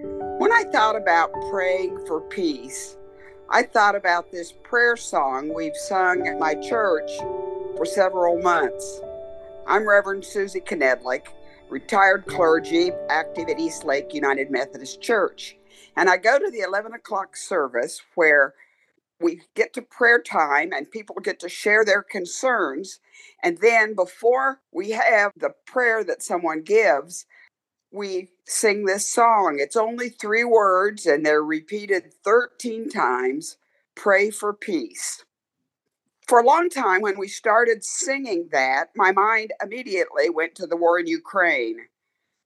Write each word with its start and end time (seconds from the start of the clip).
When 0.00 0.52
I 0.52 0.62
thought 0.70 0.94
about 0.94 1.32
praying 1.50 2.06
for 2.06 2.20
peace, 2.20 2.96
I 3.50 3.64
thought 3.64 3.96
about 3.96 4.30
this 4.30 4.52
prayer 4.62 4.96
song 4.96 5.52
we've 5.52 5.76
sung 5.76 6.24
at 6.28 6.38
my 6.38 6.54
church 6.54 7.10
for 7.76 7.84
several 7.84 8.40
months. 8.40 9.00
I'm 9.66 9.88
Reverend 9.88 10.24
Susie 10.24 10.60
Knedlick, 10.60 11.26
retired 11.68 12.26
clergy, 12.26 12.92
active 13.10 13.48
at 13.48 13.58
East 13.58 13.84
Lake 13.84 14.14
United 14.14 14.52
Methodist 14.52 15.02
Church. 15.02 15.56
And 15.96 16.08
I 16.08 16.16
go 16.16 16.38
to 16.38 16.48
the 16.48 16.60
11 16.60 16.92
o'clock 16.92 17.36
service 17.36 18.00
where 18.14 18.54
we 19.20 19.40
get 19.56 19.72
to 19.72 19.82
prayer 19.82 20.22
time 20.22 20.70
and 20.72 20.88
people 20.88 21.16
get 21.20 21.40
to 21.40 21.48
share 21.48 21.84
their 21.84 22.04
concerns. 22.04 23.00
And 23.42 23.58
then 23.58 23.96
before 23.96 24.60
we 24.70 24.90
have 24.90 25.32
the 25.36 25.54
prayer 25.66 26.04
that 26.04 26.22
someone 26.22 26.62
gives, 26.62 27.26
we 27.90 28.30
sing 28.44 28.84
this 28.84 29.10
song. 29.10 29.58
It's 29.60 29.76
only 29.76 30.08
three 30.08 30.44
words 30.44 31.06
and 31.06 31.24
they're 31.24 31.42
repeated 31.42 32.12
13 32.24 32.88
times 32.90 33.56
Pray 33.94 34.30
for 34.30 34.52
Peace. 34.52 35.24
For 36.26 36.40
a 36.40 36.46
long 36.46 36.68
time, 36.68 37.00
when 37.00 37.18
we 37.18 37.26
started 37.26 37.82
singing 37.82 38.50
that, 38.52 38.90
my 38.94 39.12
mind 39.12 39.52
immediately 39.62 40.28
went 40.28 40.54
to 40.56 40.66
the 40.66 40.76
war 40.76 40.98
in 40.98 41.06
Ukraine. 41.06 41.86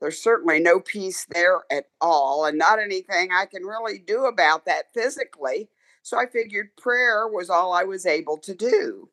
There's 0.00 0.22
certainly 0.22 0.60
no 0.60 0.78
peace 0.78 1.26
there 1.28 1.62
at 1.70 1.86
all, 2.00 2.44
and 2.44 2.56
not 2.56 2.78
anything 2.78 3.30
I 3.32 3.46
can 3.46 3.64
really 3.64 3.98
do 3.98 4.24
about 4.26 4.66
that 4.66 4.94
physically. 4.94 5.68
So 6.02 6.18
I 6.18 6.26
figured 6.26 6.76
prayer 6.76 7.26
was 7.26 7.50
all 7.50 7.72
I 7.72 7.82
was 7.82 8.06
able 8.06 8.38
to 8.38 8.54
do. 8.54 9.10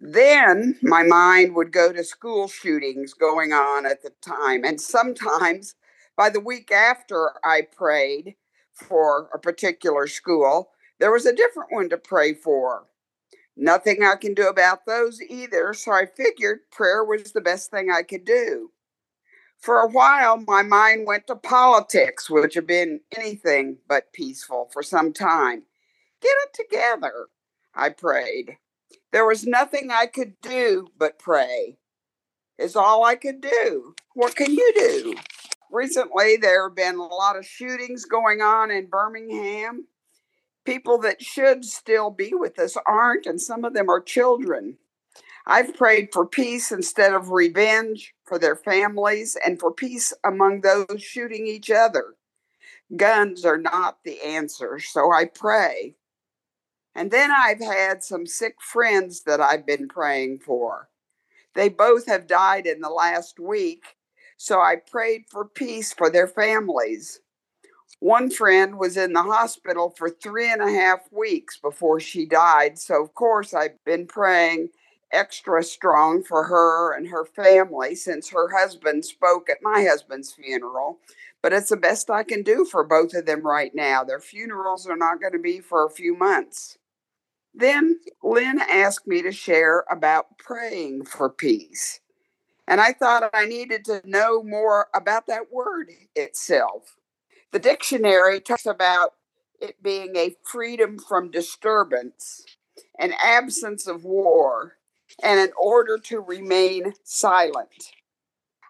Then 0.00 0.78
my 0.82 1.02
mind 1.02 1.54
would 1.54 1.72
go 1.72 1.92
to 1.92 2.02
school 2.02 2.48
shootings 2.48 3.12
going 3.12 3.52
on 3.52 3.84
at 3.84 4.02
the 4.02 4.12
time. 4.22 4.64
And 4.64 4.80
sometimes 4.80 5.74
by 6.16 6.30
the 6.30 6.40
week 6.40 6.70
after 6.70 7.32
I 7.44 7.62
prayed 7.62 8.36
for 8.72 9.28
a 9.34 9.38
particular 9.38 10.06
school, 10.06 10.70
there 10.98 11.12
was 11.12 11.26
a 11.26 11.34
different 11.34 11.70
one 11.70 11.90
to 11.90 11.98
pray 11.98 12.32
for. 12.32 12.86
Nothing 13.56 14.02
I 14.02 14.16
can 14.16 14.32
do 14.32 14.48
about 14.48 14.86
those 14.86 15.20
either. 15.20 15.74
So 15.74 15.92
I 15.92 16.06
figured 16.06 16.70
prayer 16.70 17.04
was 17.04 17.32
the 17.32 17.42
best 17.42 17.70
thing 17.70 17.90
I 17.90 18.02
could 18.02 18.24
do. 18.24 18.70
For 19.58 19.80
a 19.80 19.90
while, 19.90 20.38
my 20.38 20.62
mind 20.62 21.06
went 21.06 21.26
to 21.26 21.36
politics, 21.36 22.30
which 22.30 22.54
have 22.54 22.66
been 22.66 23.00
anything 23.14 23.76
but 23.86 24.14
peaceful 24.14 24.70
for 24.72 24.82
some 24.82 25.12
time. 25.12 25.64
Get 26.22 26.34
it 26.44 26.54
together, 26.54 27.28
I 27.74 27.90
prayed. 27.90 28.56
There 29.12 29.26
was 29.26 29.46
nothing 29.46 29.90
I 29.90 30.06
could 30.06 30.40
do 30.40 30.88
but 30.98 31.18
pray. 31.18 31.78
Is 32.58 32.76
all 32.76 33.04
I 33.04 33.16
could 33.16 33.40
do. 33.40 33.94
What 34.14 34.36
can 34.36 34.52
you 34.52 34.72
do? 34.76 35.14
Recently, 35.70 36.36
there 36.36 36.68
have 36.68 36.76
been 36.76 36.96
a 36.96 37.02
lot 37.02 37.36
of 37.36 37.46
shootings 37.46 38.04
going 38.04 38.40
on 38.42 38.70
in 38.70 38.86
Birmingham. 38.86 39.86
People 40.64 40.98
that 40.98 41.22
should 41.22 41.64
still 41.64 42.10
be 42.10 42.32
with 42.34 42.58
us 42.58 42.76
aren't, 42.86 43.26
and 43.26 43.40
some 43.40 43.64
of 43.64 43.72
them 43.72 43.88
are 43.88 44.00
children. 44.00 44.76
I've 45.46 45.74
prayed 45.74 46.10
for 46.12 46.26
peace 46.26 46.70
instead 46.70 47.14
of 47.14 47.30
revenge 47.30 48.14
for 48.26 48.38
their 48.38 48.56
families 48.56 49.36
and 49.44 49.58
for 49.58 49.72
peace 49.72 50.12
among 50.24 50.60
those 50.60 51.02
shooting 51.02 51.46
each 51.46 51.70
other. 51.70 52.14
Guns 52.94 53.44
are 53.44 53.58
not 53.58 53.98
the 54.04 54.20
answer, 54.20 54.78
so 54.78 55.12
I 55.12 55.24
pray. 55.24 55.94
And 56.94 57.10
then 57.10 57.30
I've 57.30 57.60
had 57.60 58.02
some 58.02 58.26
sick 58.26 58.56
friends 58.60 59.22
that 59.22 59.40
I've 59.40 59.66
been 59.66 59.88
praying 59.88 60.40
for. 60.40 60.88
They 61.54 61.68
both 61.68 62.06
have 62.06 62.26
died 62.26 62.66
in 62.66 62.80
the 62.80 62.90
last 62.90 63.38
week, 63.38 63.96
so 64.36 64.60
I 64.60 64.76
prayed 64.76 65.24
for 65.30 65.44
peace 65.44 65.92
for 65.92 66.10
their 66.10 66.28
families. 66.28 67.20
One 67.98 68.30
friend 68.30 68.78
was 68.78 68.96
in 68.96 69.12
the 69.12 69.22
hospital 69.22 69.90
for 69.90 70.08
three 70.08 70.50
and 70.50 70.62
a 70.62 70.70
half 70.70 71.00
weeks 71.12 71.58
before 71.58 72.00
she 72.00 72.24
died, 72.24 72.78
so 72.78 73.02
of 73.02 73.14
course 73.14 73.52
I've 73.52 73.82
been 73.84 74.06
praying 74.06 74.70
extra 75.12 75.62
strong 75.62 76.22
for 76.22 76.44
her 76.44 76.94
and 76.94 77.08
her 77.08 77.24
family 77.24 77.94
since 77.94 78.30
her 78.30 78.56
husband 78.56 79.04
spoke 79.04 79.50
at 79.50 79.58
my 79.62 79.84
husband's 79.88 80.32
funeral. 80.32 81.00
But 81.42 81.52
it's 81.52 81.70
the 81.70 81.76
best 81.76 82.10
I 82.10 82.22
can 82.22 82.42
do 82.42 82.64
for 82.64 82.84
both 82.84 83.12
of 83.14 83.26
them 83.26 83.46
right 83.46 83.74
now. 83.74 84.04
Their 84.04 84.20
funerals 84.20 84.86
are 84.86 84.96
not 84.96 85.20
going 85.20 85.32
to 85.32 85.38
be 85.38 85.60
for 85.60 85.84
a 85.84 85.90
few 85.90 86.16
months. 86.16 86.78
Then 87.54 88.00
Lynn 88.22 88.60
asked 88.60 89.06
me 89.06 89.22
to 89.22 89.32
share 89.32 89.84
about 89.90 90.38
praying 90.38 91.04
for 91.04 91.28
peace. 91.28 92.00
And 92.66 92.80
I 92.80 92.92
thought 92.92 93.30
I 93.34 93.46
needed 93.46 93.84
to 93.86 94.02
know 94.04 94.42
more 94.42 94.88
about 94.94 95.26
that 95.26 95.52
word 95.52 95.90
itself. 96.14 96.96
The 97.52 97.58
dictionary 97.58 98.40
talks 98.40 98.66
about 98.66 99.14
it 99.60 99.82
being 99.82 100.14
a 100.16 100.36
freedom 100.44 100.98
from 100.98 101.30
disturbance, 101.30 102.44
an 102.98 103.12
absence 103.22 103.86
of 103.88 104.04
war, 104.04 104.76
and 105.22 105.40
an 105.40 105.50
order 105.60 105.98
to 105.98 106.20
remain 106.20 106.94
silent. 107.02 107.92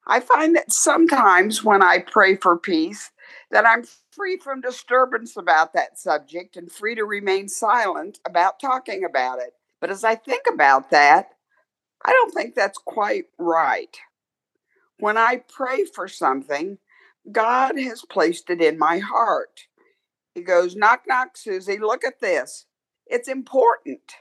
I 0.07 0.21
find 0.21 0.57
that 0.57 0.73
sometimes 0.73 1.63
when 1.63 1.83
I 1.83 1.99
pray 1.99 2.37
for 2.37 2.59
peace, 2.59 3.11
that 3.51 3.67
I'm 3.67 3.85
free 4.21 4.37
from 4.37 4.61
disturbance 4.61 5.39
about 5.39 5.73
that 5.73 5.99
subject 5.99 6.55
and 6.59 6.71
free 6.71 6.95
to 6.95 7.05
remain 7.07 7.49
silent 7.49 8.19
about 8.27 8.61
talking 8.61 9.03
about 9.03 9.39
it. 9.39 9.55
But 9.81 9.89
as 9.89 10.05
I 10.05 10.15
think 10.15 10.43
about 10.47 10.91
that, 10.91 11.31
I 12.05 12.13
don't 12.13 12.35
think 12.35 12.55
that's 12.55 12.77
quite 12.77 13.25
right. 13.39 13.97
When 14.99 15.17
I 15.17 15.43
pray 15.49 15.87
for 15.87 16.07
something, 16.07 16.77
God 17.33 17.79
has 17.79 18.05
placed 18.11 18.51
it 18.51 18.61
in 18.61 18.79
my 18.79 18.99
heart. 18.99 19.63
He 20.35 20.43
goes, 20.43 20.77
Knock, 20.77 21.05
knock, 21.09 21.39
Susie, 21.39 21.79
look 21.79 22.05
at 22.05 22.21
this. 22.21 22.67
It's 23.07 23.29
important. 23.29 24.17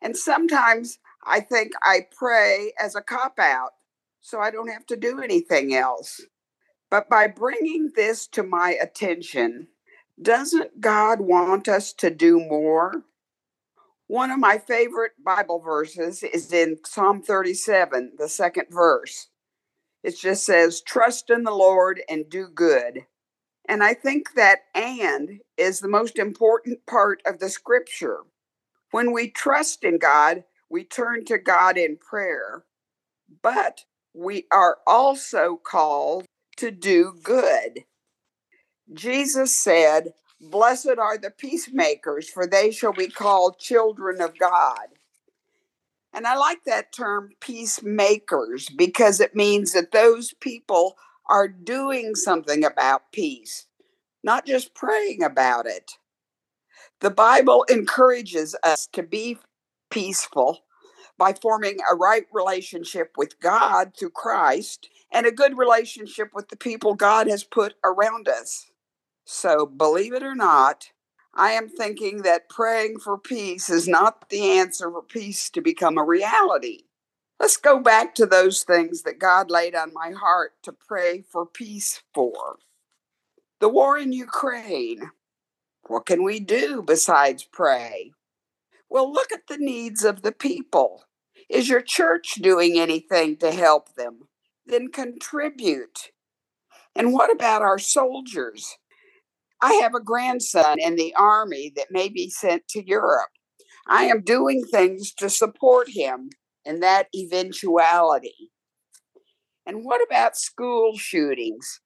And 0.00 0.16
sometimes 0.16 1.00
I 1.26 1.40
think 1.40 1.72
I 1.82 2.06
pray 2.16 2.72
as 2.80 2.94
a 2.94 3.02
cop 3.02 3.40
out 3.40 3.70
so 4.20 4.38
I 4.38 4.52
don't 4.52 4.70
have 4.70 4.86
to 4.86 4.96
do 4.96 5.20
anything 5.20 5.74
else. 5.74 6.20
But 6.90 7.08
by 7.08 7.28
bringing 7.28 7.92
this 7.94 8.26
to 8.28 8.42
my 8.42 8.72
attention, 8.72 9.68
doesn't 10.20 10.80
God 10.80 11.20
want 11.20 11.68
us 11.68 11.92
to 11.94 12.10
do 12.10 12.40
more? 12.40 13.04
One 14.08 14.32
of 14.32 14.40
my 14.40 14.58
favorite 14.58 15.12
Bible 15.24 15.60
verses 15.60 16.24
is 16.24 16.52
in 16.52 16.78
Psalm 16.84 17.22
37, 17.22 18.14
the 18.18 18.28
second 18.28 18.66
verse. 18.70 19.28
It 20.02 20.18
just 20.18 20.44
says, 20.44 20.80
Trust 20.80 21.30
in 21.30 21.44
the 21.44 21.52
Lord 21.52 22.00
and 22.08 22.28
do 22.28 22.48
good. 22.48 23.06
And 23.68 23.84
I 23.84 23.94
think 23.94 24.34
that 24.34 24.62
and 24.74 25.40
is 25.56 25.78
the 25.78 25.88
most 25.88 26.18
important 26.18 26.86
part 26.86 27.22
of 27.24 27.38
the 27.38 27.48
scripture. 27.48 28.22
When 28.90 29.12
we 29.12 29.30
trust 29.30 29.84
in 29.84 29.98
God, 29.98 30.42
we 30.68 30.82
turn 30.82 31.24
to 31.26 31.38
God 31.38 31.78
in 31.78 31.96
prayer, 31.96 32.64
but 33.42 33.84
we 34.12 34.46
are 34.50 34.78
also 34.88 35.60
called 35.62 36.24
to 36.60 36.70
do 36.70 37.14
good. 37.22 37.84
Jesus 38.92 39.54
said, 39.54 40.12
Blessed 40.40 40.98
are 40.98 41.18
the 41.18 41.30
peacemakers, 41.30 42.28
for 42.30 42.46
they 42.46 42.70
shall 42.70 42.92
be 42.92 43.08
called 43.08 43.58
children 43.58 44.22
of 44.22 44.38
God. 44.38 44.88
And 46.12 46.26
I 46.26 46.36
like 46.36 46.64
that 46.64 46.92
term, 46.92 47.30
peacemakers, 47.40 48.68
because 48.70 49.20
it 49.20 49.36
means 49.36 49.72
that 49.72 49.92
those 49.92 50.32
people 50.40 50.96
are 51.28 51.46
doing 51.46 52.14
something 52.14 52.64
about 52.64 53.12
peace, 53.12 53.66
not 54.24 54.46
just 54.46 54.74
praying 54.74 55.22
about 55.22 55.66
it. 55.66 55.92
The 57.00 57.10
Bible 57.10 57.64
encourages 57.70 58.56
us 58.64 58.88
to 58.92 59.02
be 59.02 59.38
peaceful 59.90 60.60
by 61.20 61.34
forming 61.34 61.76
a 61.92 61.94
right 61.94 62.24
relationship 62.32 63.12
with 63.18 63.38
God 63.40 63.92
through 63.94 64.08
Christ 64.08 64.88
and 65.12 65.26
a 65.26 65.30
good 65.30 65.58
relationship 65.58 66.30
with 66.34 66.48
the 66.48 66.56
people 66.56 66.94
God 66.94 67.26
has 67.28 67.44
put 67.44 67.74
around 67.84 68.26
us. 68.26 68.70
So, 69.26 69.66
believe 69.66 70.14
it 70.14 70.22
or 70.22 70.34
not, 70.34 70.92
I 71.34 71.50
am 71.50 71.68
thinking 71.68 72.22
that 72.22 72.48
praying 72.48 73.00
for 73.00 73.18
peace 73.18 73.68
is 73.68 73.86
not 73.86 74.30
the 74.30 74.58
answer 74.58 74.90
for 74.90 75.02
peace 75.02 75.50
to 75.50 75.60
become 75.60 75.98
a 75.98 76.04
reality. 76.04 76.84
Let's 77.38 77.58
go 77.58 77.80
back 77.80 78.14
to 78.14 78.24
those 78.24 78.62
things 78.62 79.02
that 79.02 79.18
God 79.18 79.50
laid 79.50 79.74
on 79.74 79.92
my 79.92 80.12
heart 80.12 80.54
to 80.62 80.72
pray 80.72 81.22
for 81.30 81.44
peace 81.44 82.02
for. 82.14 82.56
The 83.60 83.68
war 83.68 83.98
in 83.98 84.12
Ukraine. 84.12 85.10
What 85.86 86.06
can 86.06 86.22
we 86.22 86.40
do 86.40 86.82
besides 86.82 87.44
pray? 87.44 88.12
Well, 88.88 89.12
look 89.12 89.32
at 89.32 89.48
the 89.48 89.58
needs 89.58 90.02
of 90.02 90.22
the 90.22 90.32
people. 90.32 91.04
Is 91.50 91.68
your 91.68 91.82
church 91.82 92.34
doing 92.40 92.78
anything 92.78 93.36
to 93.38 93.50
help 93.50 93.94
them? 93.96 94.28
Then 94.64 94.88
contribute. 94.88 96.12
And 96.94 97.12
what 97.12 97.32
about 97.32 97.60
our 97.60 97.78
soldiers? 97.78 98.76
I 99.60 99.74
have 99.74 99.92
a 99.94 100.02
grandson 100.02 100.78
in 100.78 100.94
the 100.94 101.12
army 101.18 101.72
that 101.74 101.88
may 101.90 102.08
be 102.08 102.30
sent 102.30 102.68
to 102.68 102.86
Europe. 102.86 103.30
I 103.88 104.04
am 104.04 104.22
doing 104.22 104.62
things 104.64 105.12
to 105.14 105.28
support 105.28 105.88
him 105.90 106.30
in 106.64 106.78
that 106.80 107.08
eventuality. 107.14 108.52
And 109.66 109.84
what 109.84 110.00
about 110.06 110.36
school 110.36 110.96
shootings? 110.96 111.80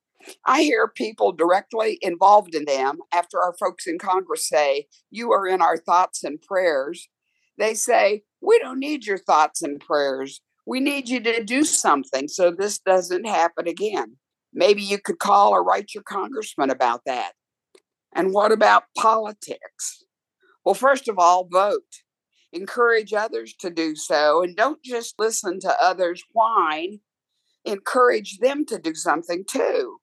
I 0.45 0.63
hear 0.63 0.93
people 0.95 1.33
directly 1.33 1.99
involved 2.03 2.55
in 2.55 2.67
them 2.67 2.99
after 3.13 3.41
our 3.41 3.55
folks 3.59 3.87
in 3.87 3.99
Congress 3.99 4.47
say, 4.47 4.89
You 5.11 5.33
are 5.33 5.47
in 5.47 5.63
our 5.63 5.79
thoughts 5.79 6.23
and 6.23 6.41
prayers. 6.41 7.09
They 7.57 7.75
say, 7.75 8.25
We 8.45 8.59
don't 8.59 8.79
need 8.79 9.07
your 9.07 9.19
thoughts 9.19 9.63
and 9.63 9.81
prayers. 9.81 10.41
We 10.67 10.81
need 10.81 11.09
you 11.09 11.21
to 11.21 11.43
do 11.43 11.65
something 11.65 12.29
so 12.29 12.51
this 12.51 12.79
doesn't 12.79 13.27
happen 13.27 13.67
again. 13.67 14.17
Maybe 14.53 14.83
you 14.83 14.99
could 14.99 15.19
call 15.19 15.51
or 15.53 15.65
write 15.65 15.95
your 15.95 16.03
congressman 16.03 16.71
about 16.71 17.03
that. 17.07 17.33
And 18.15 18.33
what 18.33 18.53
about 18.53 18.85
politics? 18.97 20.05
Well, 20.65 20.75
first 20.75 21.09
of 21.09 21.19
all, 21.19 21.49
vote. 21.51 21.83
Encourage 22.53 23.13
others 23.13 23.53
to 23.61 23.71
do 23.71 23.97
so 23.97 24.43
and 24.43 24.57
don't 24.57 24.83
just 24.85 25.15
listen 25.19 25.59
to 25.61 25.77
others 25.83 26.23
whine. 26.33 27.01
Encourage 27.65 28.39
them 28.39 28.65
to 28.67 28.79
do 28.79 28.95
something 28.95 29.45
too. 29.51 29.97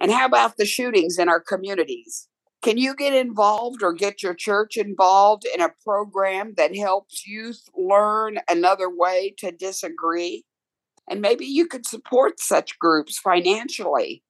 And 0.00 0.10
how 0.10 0.26
about 0.26 0.56
the 0.56 0.66
shootings 0.66 1.18
in 1.18 1.28
our 1.28 1.40
communities? 1.40 2.28
Can 2.62 2.78
you 2.78 2.94
get 2.94 3.12
involved 3.12 3.82
or 3.82 3.92
get 3.92 4.22
your 4.22 4.34
church 4.34 4.76
involved 4.76 5.44
in 5.52 5.60
a 5.60 5.74
program 5.84 6.54
that 6.56 6.76
helps 6.76 7.26
youth 7.26 7.68
learn 7.76 8.38
another 8.48 8.88
way 8.88 9.34
to 9.38 9.50
disagree? 9.50 10.44
And 11.10 11.20
maybe 11.20 11.44
you 11.44 11.66
could 11.66 11.84
support 11.84 12.38
such 12.38 12.78
groups 12.78 13.18
financially. 13.18 14.22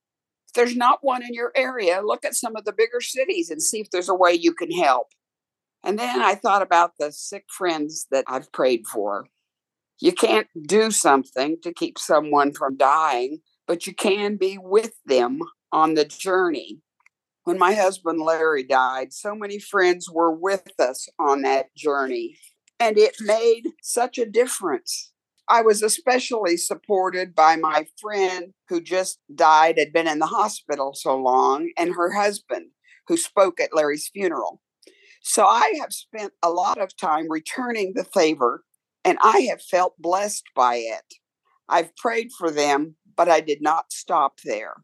If 0.49 0.55
there's 0.55 0.75
not 0.75 1.01
one 1.03 1.23
in 1.23 1.35
your 1.35 1.53
area, 1.55 2.01
look 2.03 2.25
at 2.25 2.35
some 2.35 2.57
of 2.57 2.65
the 2.65 2.73
bigger 2.73 3.03
cities 3.03 3.51
and 3.51 3.63
see 3.63 3.81
if 3.81 3.91
there's 3.91 4.09
a 4.09 4.15
way 4.15 4.33
you 4.33 4.55
can 4.55 4.71
help. 4.71 5.09
And 5.85 5.99
then 5.99 6.23
I 6.23 6.35
thought 6.35 6.63
about 6.63 6.93
the 6.99 7.13
sick 7.13 7.45
friends 7.49 8.07
that 8.11 8.25
I've 8.29 8.51
prayed 8.53 8.87
for. 8.87 9.27
You 10.01 10.13
can't 10.13 10.49
do 10.67 10.91
something 10.91 11.59
to 11.63 11.73
keep 11.73 11.99
someone 11.99 12.53
from 12.53 12.77
dying, 12.79 13.41
but 13.67 13.87
you 13.87 13.95
can 13.95 14.37
be 14.37 14.59
with 14.59 14.95
them 15.05 15.41
on 15.71 15.95
the 15.95 16.05
journey. 16.05 16.79
When 17.45 17.59
my 17.59 17.75
husband 17.75 18.21
Larry 18.21 18.63
died, 18.63 19.13
so 19.13 19.35
many 19.35 19.59
friends 19.59 20.09
were 20.09 20.33
with 20.33 20.69
us 20.79 21.09
on 21.19 21.43
that 21.43 21.75
journey, 21.75 22.39
and 22.79 22.97
it 22.97 23.17
made 23.21 23.65
such 23.83 24.17
a 24.17 24.27
difference. 24.27 25.13
I 25.49 25.63
was 25.63 25.83
especially 25.83 26.57
supported 26.57 27.35
by 27.35 27.57
my 27.57 27.87
friend 28.01 28.55
who 28.69 28.81
just 28.81 29.19
died, 29.35 29.77
had 29.77 29.93
been 29.93 30.07
in 30.07 30.21
the 30.21 30.27
hospital 30.27 30.95
so 30.95 31.17
long, 31.17 31.71
and 31.77 31.95
her 31.95 32.13
husband 32.13 32.67
who 33.09 33.17
spoke 33.17 33.61
at 33.61 33.75
Larry's 33.75 34.09
funeral. 34.13 34.63
So 35.23 35.45
I 35.45 35.75
have 35.81 35.93
spent 35.93 36.33
a 36.45 36.51
lot 36.51 36.79
of 36.79 36.97
time 36.97 37.27
returning 37.29 37.93
the 37.95 38.05
favor, 38.05 38.63
and 39.05 39.19
I 39.21 39.49
have 39.51 39.63
felt 39.63 39.95
blessed 39.99 40.45
by 40.55 40.77
it. 40.77 41.15
I've 41.69 41.97
prayed 41.97 42.31
for 42.39 42.53
them, 42.53 42.95
but 43.17 43.29
I 43.29 43.41
did 43.41 43.63
not 43.63 43.93
stop 43.93 44.39
there. 44.45 44.75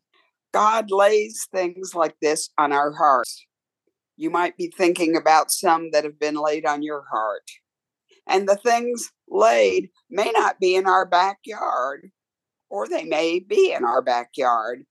God 0.58 0.90
lays 0.90 1.46
things 1.52 1.94
like 1.94 2.16
this 2.20 2.50
on 2.58 2.72
our 2.72 2.92
hearts. 2.92 3.46
You 4.16 4.28
might 4.28 4.56
be 4.56 4.72
thinking 4.76 5.16
about 5.16 5.52
some 5.52 5.92
that 5.92 6.02
have 6.02 6.18
been 6.18 6.34
laid 6.34 6.66
on 6.66 6.82
your 6.82 7.04
heart. 7.12 7.48
And 8.26 8.48
the 8.48 8.56
things 8.56 9.12
laid 9.28 9.90
may 10.10 10.32
not 10.32 10.58
be 10.58 10.74
in 10.74 10.88
our 10.88 11.06
backyard, 11.06 12.10
or 12.68 12.88
they 12.88 13.04
may 13.04 13.38
be 13.38 13.72
in 13.72 13.84
our 13.84 14.02
backyard. 14.02 14.84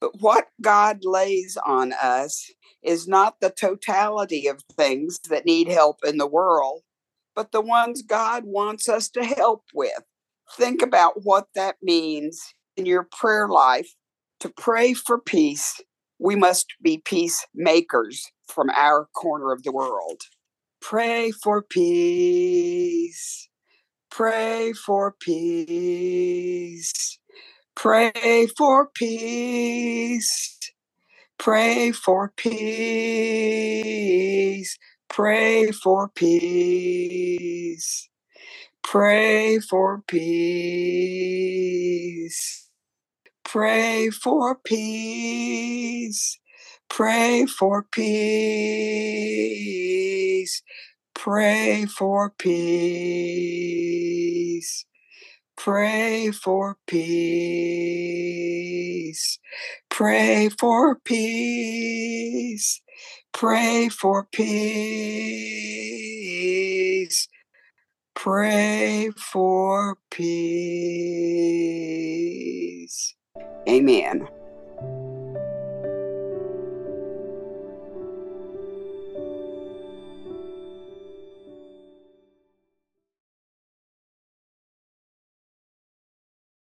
But 0.00 0.12
what 0.18 0.46
God 0.62 1.00
lays 1.02 1.58
on 1.62 1.92
us 1.92 2.50
is 2.82 3.06
not 3.06 3.38
the 3.42 3.50
totality 3.50 4.46
of 4.46 4.62
things 4.78 5.20
that 5.28 5.44
need 5.44 5.68
help 5.68 5.98
in 6.06 6.16
the 6.16 6.26
world, 6.26 6.84
but 7.36 7.52
the 7.52 7.60
ones 7.60 8.00
God 8.00 8.44
wants 8.46 8.88
us 8.88 9.10
to 9.10 9.22
help 9.22 9.64
with. 9.74 10.00
Think 10.56 10.80
about 10.80 11.22
what 11.22 11.48
that 11.54 11.76
means 11.82 12.54
in 12.78 12.86
your 12.86 13.06
prayer 13.12 13.46
life 13.46 13.92
to 14.42 14.50
pray 14.50 14.94
for 14.94 15.20
peace, 15.20 15.80
we 16.20 16.36
must 16.36 16.68
be 16.82 16.98
peacemakers 17.04 18.32
from 18.48 18.70
our 18.70 19.06
corner 19.14 19.52
of 19.52 19.64
the 19.64 19.72
world. 19.72 20.22
Pray 20.82 21.32
for 21.32 21.62
peace. 21.62 23.48
Pray 24.10 24.72
for 24.74 25.12
peace. 25.20 26.92
Pray 27.76 28.46
for 28.58 28.88
peace. 28.94 30.58
Pray 31.38 31.92
for 31.92 32.32
peace. 32.36 32.58
Pray 35.08 35.72
for 35.72 36.08
peace. 36.10 38.08
Pray 38.84 39.58
for 39.60 40.02
peace. 40.08 41.51
Pray 43.52 44.08
for 44.08 44.54
peace. 44.64 46.38
Pray 46.88 47.44
for 47.44 47.82
peace. 47.92 48.22
Pray 51.14 51.84
for 51.84 52.30
peace. 52.30 53.26
Pray 55.58 56.30
for 56.30 56.78
peace. 56.86 57.08
Pray 59.90 60.48
for 60.48 60.96
peace. 61.04 62.80
Pray 63.34 63.90
for 63.90 64.24
peace. 64.32 64.48
Pray 68.14 69.10
for 69.16 69.98
peace. 70.10 70.30
Amen. 73.68 74.28